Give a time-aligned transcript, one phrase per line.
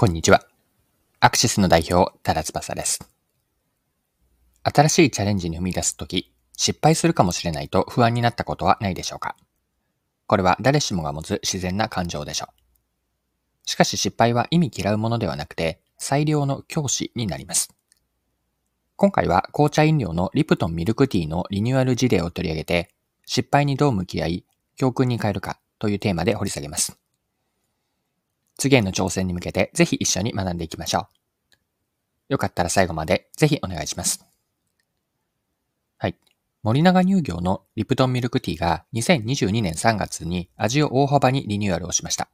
[0.00, 0.46] こんにちは。
[1.20, 3.00] アクシスの代表、タラツバサです。
[4.62, 9.36] 新しいチャレンジに踏み出すとき、失敗するかもしれないと不安になったことはないでしょうか？
[10.26, 13.68] これは誰しもが持つ自然な感情でしょう。
[13.68, 17.68] しかし失敗は意味嫌うものではなくて、最良の教師になります。
[18.96, 22.88] 今回は紅茶飲料のリプトンミルクティーのリニューアル事例を取り上げて、
[23.26, 24.44] 失敗にどう向き合い、
[24.76, 26.98] 教訓に変えるかというテーマで掘り下げます。
[28.60, 31.08] 次への挑戦に向けてぜひ一緒に学んでいきましょ
[32.28, 32.34] う。
[32.34, 34.22] よかったら最後までぜひお願いします。
[35.96, 36.16] はい。
[36.62, 42.28] 森永乳業のリプトンミルクティーが2022年3月に味を大幅にリニューアルをしました。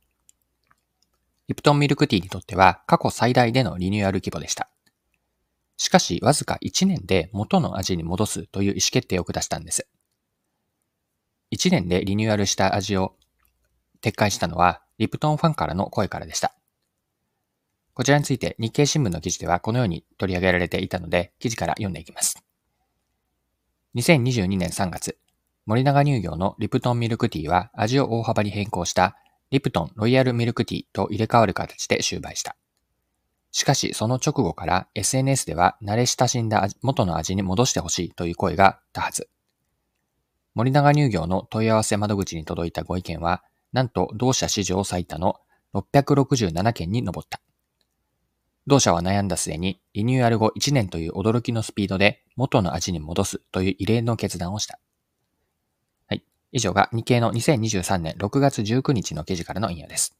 [1.47, 4.69] リプトンミルクティーにとっては過去最大でのリニューアル規模でした。
[5.77, 9.89] しかし、わずか1年で元の味に戻すという意思決定を下したんです。
[11.53, 13.15] 1年でリニューアルした味を
[14.03, 16.55] 撤回したのは、リプトンファンからの声からでした。
[17.95, 22.43] こちらについて日経新聞の記事ではこのように取り上げられていたので、記事から読んでいきます。
[23.95, 25.17] 2022年3月、
[25.65, 29.17] 森永乳業のリプトンミルクティーは味を大幅に変更した
[29.51, 32.57] リプトンロイヤルミルクティーと入れ替わる形で終売した。
[33.53, 39.31] しかし、その直後から SNS では慣れ親しんだ元の味に戻してほしいという声が多発。
[40.55, 43.43] 森永乳業の問い合わせ窓口に届いたご意見は、
[43.77, 45.37] なんと同社史上最多の
[45.75, 47.43] 667件に上った。
[48.67, 54.79] 同社は悩んだ末にリニューアル後1年という驚きのスピードで元の味に戻すという異例の決断をした。
[56.09, 56.25] はい。
[56.53, 60.17] 以上が日経の2023年6月19日の記事からの引用です。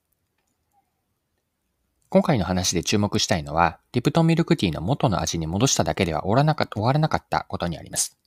[2.11, 8.19] 今回の話で注目したいのは、リプトンミルクティーの元の味に戻しただけでは終わらなか終わらなかったことにあります。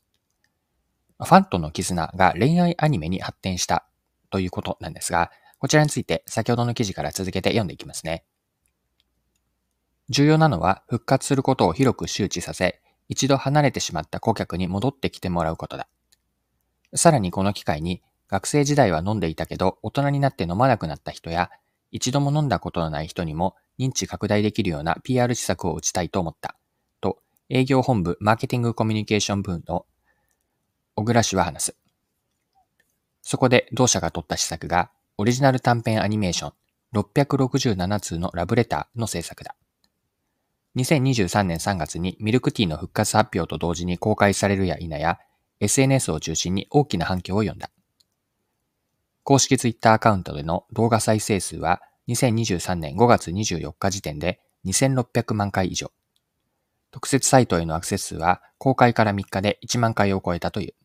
[1.20, 3.86] ファンとの絆が恋愛アニメに発展した
[4.30, 8.24] ということなんですが、こちらについて先ほどの記事から続けて読んでいきますね。
[10.10, 15.88] 重要なのは復活することを広く周知させ、一度離れてしまった顧客に戻ってきてもらうことだ。
[16.96, 21.50] さらにこの機会に、学生時代は飲んでいたけど大人になって飲まなくなった人や、
[21.92, 26.56] 一度も飲んだことのない人にも認知拡大できるような PR 施策を打ちたいと思った。
[27.02, 27.20] と、
[27.50, 29.86] 営業本部マーケティングコミュニケーション部の
[30.96, 31.76] 小倉氏は話す。
[33.30, 36.54] そこで同社が取った施策が、オリジナル短編アニメーション
[36.96, 39.56] 667通のラブレターの制作だ。
[40.78, 45.20] 2023年3月にミルクティーの復活発表と同時に公開されるや否や、
[45.60, 47.70] SNS を中心に大きな反響を呼んだ。
[49.22, 55.92] 公式ツイッターアカウントでの動画再生数は2023年5月24日時点で2600万回以上。
[56.90, 60.79] 特設サイトへのアクセス数は公開から3日で1万回を超えたという。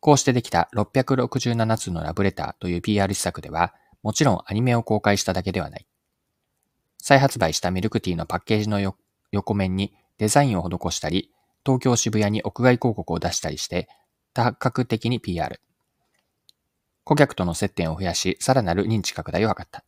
[0.00, 5.86] こうしてできた667通のラブレターという PR 施策では、もちろんアニメを公開しただけではない。
[6.98, 8.80] 再発売したミルクティーのパッケージの
[9.30, 11.30] 横面にデザインを施したり、
[11.64, 13.88] 東京渋谷に屋外広告を出したりして、
[14.32, 15.60] 多角的に PR。
[17.04, 19.84] 顧客との接点を増やし、さらなる認知拡大を図った。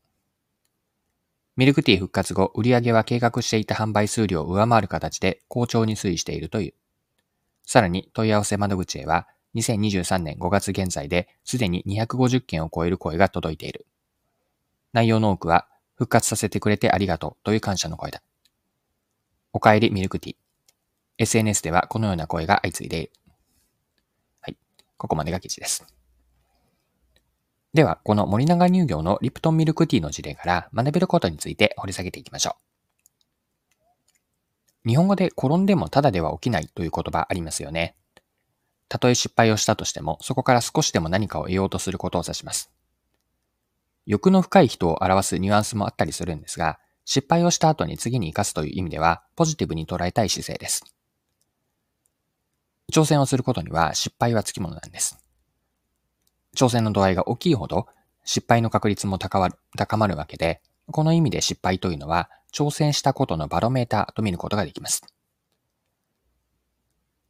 [1.56, 6.75] ミルクティー復活後、売り上げは計画していた販売数量を上回る形で好調に推移しているという。
[7.65, 13.87] さらに問い合わせ窓口へは、2023年5月現在ですでに250件を超える声が届いている。
[14.93, 18.23] 内容の多くは、復活させてくれてありがとうという感謝の声だ。
[19.53, 20.37] おかえりミルクティー。
[21.19, 23.12] SNS ではこのような声が相次いでいる。
[24.41, 24.57] はい。
[24.97, 25.87] ここまでが記事です。
[27.75, 32.57] では、この森永乳業のリプトンミルクティーの事例から学べることについて掘り下げていきましょ
[34.85, 34.89] う。
[34.89, 37.95] 日本語で転んでもただでは起きないという言葉ありますよね。
[38.93, 42.71] たとえ失敗をしたとしても、そこから少しでも何かを得ようとすることを指します。
[44.05, 50.85] 欲の深い人を表すニュアンスもあったりするんですが、失敗をした後に次に活かすという意味では、ポジティブに捉えたい姿勢です。
[52.93, 55.17] 挑戦をすることには失敗はつきものなんです。
[56.55, 57.87] 挑戦の度合いが大きいほど
[58.25, 59.49] 失敗の確率も高
[59.97, 60.61] まるわけで、
[60.91, 65.00] この意味で失敗というのは挑戦したことのバロメーターと見ることができます。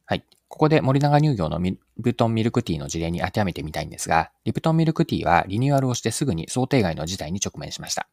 [0.05, 0.25] はい。
[0.53, 8.07] ここで森永乳業のリプトンミルクティーの事例に当てはめてみたいんですが、リプトンミルクティーはリニューアルをしてすぐに想定外の事態に直面しました。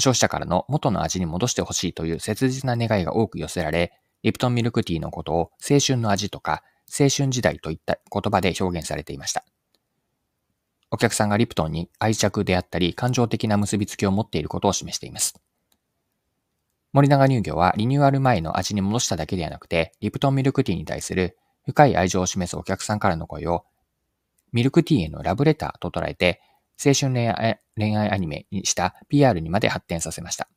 [0.00, 3.92] 消費者からの元の味に戻してほしいという切実な願いが多く寄せられ、
[4.24, 9.44] リプトンミルクティーのことを青春の味とか青春時代といった言葉で表現されていました。
[10.90, 15.40] お客さんがリプトンに愛着であったり感情的な結びつきを持っていることを示しています。
[16.92, 21.36] 森永乳業はリニューアル前の味に戻しただけではなくて、リプトンミルクティーに対する
[21.66, 23.64] 深い愛情を示すお客さんからの声を、
[24.52, 26.40] ミルクティーへのラブレターと捉えて、
[26.82, 30.48] 青春恋愛恋愛アニメにした PR にまで発展させました。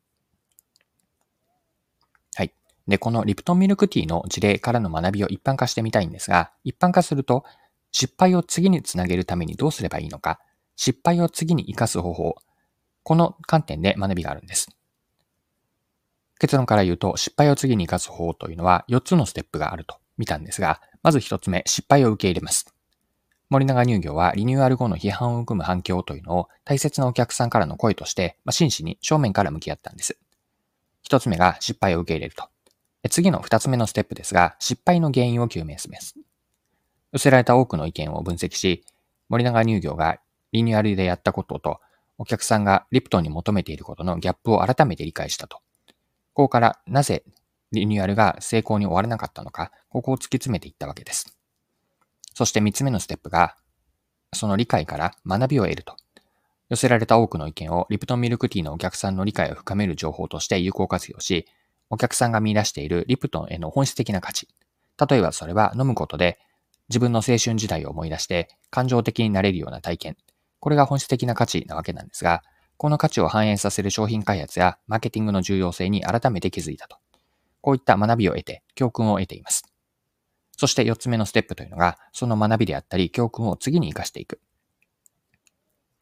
[2.34, 2.54] はい。
[2.88, 7.44] で、このリプトンミルクティーの事例からの学びを一般化してみたいんですが、一般化すると、
[7.90, 10.40] 失敗を次につなげるためにどうすればいいのか、
[10.76, 12.36] 失敗を次に活かす方法、
[13.02, 14.68] この観点で学びがあるんです。
[16.42, 22.74] 結論から言うと、失敗を次に活かす方法というのは4つのステップがあると見たんですが、まず1つ目、失敗を受け入れます。
[23.48, 30.18] 森永乳業はリニューアル後の批判を含む反響というのを大切なお客さんからの声として、まあ、真摯に正面から向き合ったんです。
[31.08, 32.48] 1つ目が失敗を受け入れると。
[33.08, 36.16] 次の2つ目のステップですが、失敗の原因を究明します。
[37.12, 38.84] 寄せられた多くの意見を分析し、
[39.28, 40.18] 森永乳業が
[40.50, 41.80] リニューアルでやったことと、
[42.18, 45.60] お客さんがリプトンに求めていることのギャップを改めて理解したと。
[46.34, 47.24] ここからなぜ
[47.72, 51.36] リニューアルが成功に終わらなかったのか、ここを突き詰めていったわけです。
[52.34, 53.56] そして三つ目のステップが、
[54.34, 55.96] その理解から学びを得ると。
[56.68, 61.46] 寄せられた多くの意見をリプトンミルクティーのお客さんの理解を深める情報として有効活用し、
[61.90, 64.48] お客さんが見出しているリプトンへの本質的な価値。
[65.10, 66.38] 例えばそれは飲むことで
[66.88, 70.16] 自分の青春時代を思い出して感情的になれるような体験。
[70.60, 72.42] これが本質的な価値なわけなんですが、
[72.82, 76.96] この価値を反映させる商品開発やマーケティングの重要性に改めて気づいたと。
[77.60, 79.72] こういった学びを得て、教訓を得ています。
[80.56, 84.40] そして4つ目のステップというのが、その学びであったり、教訓を次に活かしていく。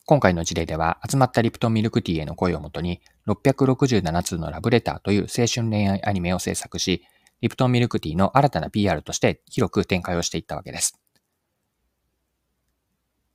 [0.06, 7.04] 今回の事例では、集まったリプトンミルクティーへの声をもとに、667通のラブレターという青春恋愛アニメを制作し、
[7.42, 10.98] リプトンミルクティーの新たな PR として広く展開をしていったわけです。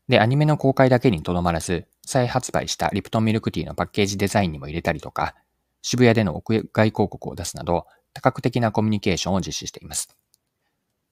[0.08, 5.36] で、アニメの公開だけにとどまらず、再発売したリプトンミルクティーのパッケージデザインにも入れたりとか、
[5.82, 10.16] 渋谷での屋外広告を出すなど、多角的なコミュニケーションを実施しています。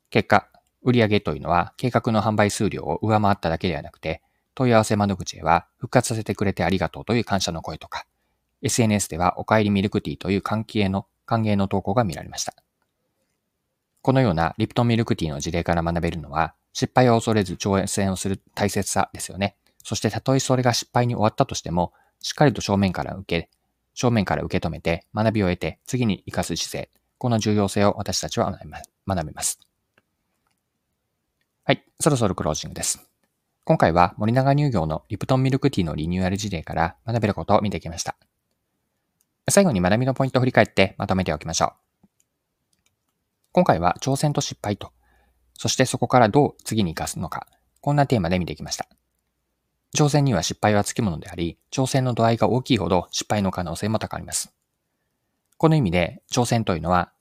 [0.10, 0.48] 結果、
[0.84, 4.22] 売上というのは計画の販売数量を上回っただけではなくて、
[4.56, 8.06] 問い合わせ窓口へは復活させてくれてありがとうという感謝の声とか、
[8.62, 12.54] SNS ではお帰りミルクティーという関係の歓迎の投稿が見られました。
[14.02, 19.56] このようなリプトンミルクティーの事例から学べるのは、失敗を恐れず挑戦をする大切さですよね。
[19.84, 23.50] そしてたとえそれが失敗に終わったとしても、しっかりと正面から受け、
[23.94, 29.60] 正面から受け止めて学びを得て次に活かす姿勢、この重要性を私たちは学べます。
[31.64, 33.08] はい、そろそろクロージングです。
[33.66, 38.18] 今回は森永乳業のリプトンミルクティーのリニューアル事例から学べることを見てきました。
[39.50, 41.74] 最後に学びのポイントを振り返ってまとめておきましょ
[42.04, 42.08] う。
[43.52, 44.92] 今回は挑戦と失敗と
[45.58, 47.48] そしてそこからどう次に活かすのか、
[47.82, 48.88] こんなテーマで見てきました。
[49.96, 54.54] 挑戦には失敗はつきものであり、挑戦の度合いが大きいほど失敗の可能性も高まります。
[55.58, 57.14] この意味で挑戦というのは、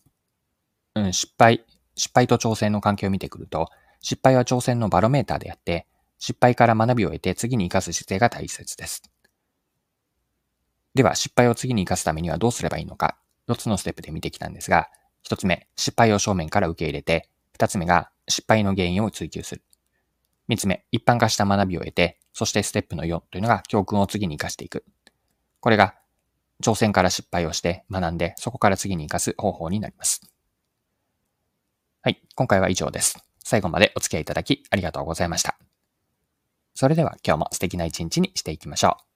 [0.94, 1.64] うん、失敗、
[1.94, 3.68] 失敗と挑戦の関係を見てくると、
[4.00, 5.86] 失敗は挑戦のバロメーターであって、
[6.18, 9.02] 失敗から学びを得て次に活かす姿勢が大切です。
[10.94, 13.16] では、失敗を次に活かすためにはどうすればいいのか、
[13.48, 14.88] 4つのステップで見てきたんですが、
[15.26, 19.62] 1つ目、失敗を正面から受け入れて、2つ目が失敗の原因を追求する。
[20.48, 24.84] 三つ目、一般化した学びを得て、そしてステップの4というのが教訓を次に活かしていく。
[25.60, 25.94] これが
[26.62, 30.22] 挑戦から失敗をして学んで、そこから次に活かす方法になります。
[32.02, 33.24] はい、今回は以上です。
[33.44, 35.58] 最後までお付き合いいただきありがとうございました。
[36.74, 39.11] それでは今日も素敵な一日にしていきましょう。